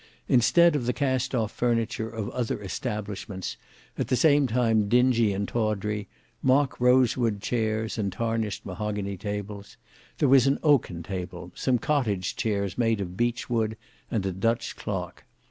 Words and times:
Instead 0.27 0.75
of 0.75 0.87
the 0.87 0.93
cast 0.97 1.35
off 1.35 1.51
furniture 1.51 2.09
of 2.09 2.27
other 2.31 2.59
establishments, 2.63 3.55
at 3.99 4.07
the 4.07 4.15
same 4.15 4.47
time 4.47 4.89
dingy 4.89 5.31
and 5.31 5.47
tawdry, 5.47 6.07
mock 6.41 6.79
rosewood 6.79 7.39
chairs 7.39 7.99
and 7.99 8.11
tarnished 8.11 8.65
mahogany 8.65 9.15
tables, 9.15 9.77
there 10.17 10.27
was 10.27 10.47
an 10.47 10.57
oaken 10.63 11.03
table, 11.03 11.51
some 11.53 11.77
cottage 11.77 12.35
chairs 12.35 12.79
made 12.79 12.99
of 12.99 13.15
beech 13.15 13.47
wood, 13.47 13.77
and 14.09 14.25
a 14.25 14.31
Dutch 14.31 14.75
clock. 14.75 15.23